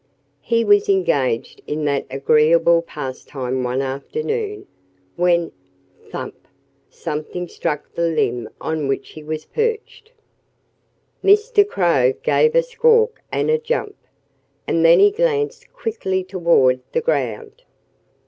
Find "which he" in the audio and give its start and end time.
8.87-9.21